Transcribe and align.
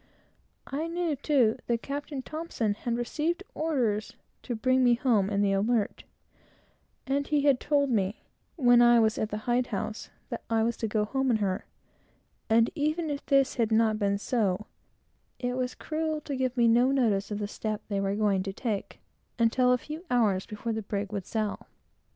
I 0.65 0.87
knew, 0.87 1.15
too, 1.15 1.59
that 1.67 1.83
Captain 1.83 2.23
T 2.23 2.31
had 2.35 2.97
received 2.97 3.43
orders 3.53 4.15
to 4.41 4.55
bring 4.55 4.83
me 4.83 4.95
home 4.95 5.29
in 5.29 5.43
the 5.43 5.51
Alert, 5.53 6.05
and 7.05 7.27
he 7.27 7.41
had 7.43 7.59
told 7.59 7.91
me, 7.91 8.23
when 8.55 8.81
I 8.81 8.99
was 8.99 9.19
at 9.19 9.29
the 9.29 9.37
hide 9.45 9.67
house, 9.67 10.09
that 10.29 10.41
I 10.49 10.63
was 10.63 10.75
to 10.77 10.87
go 10.87 11.05
home 11.05 11.29
in 11.29 11.37
her; 11.37 11.65
and 12.49 12.71
even 12.73 13.11
if 13.11 13.23
this 13.27 13.53
had 13.57 13.71
not 13.71 13.99
been 13.99 14.17
so, 14.17 14.65
it 15.37 15.55
was 15.55 15.75
cruel 15.75 16.19
to 16.21 16.35
give 16.35 16.57
me 16.57 16.67
no 16.67 16.89
notice 16.91 17.29
of 17.29 17.37
the 17.37 17.47
step 17.47 17.83
they 17.87 17.99
were 18.01 18.15
going 18.15 18.41
to 18.41 18.53
take, 18.53 19.01
until 19.37 19.71
a 19.71 19.77
few 19.77 20.03
hours 20.09 20.47
before 20.47 20.73
the 20.73 20.81
brig 20.81 21.11
would 21.13 21.27
sail. 21.27 21.67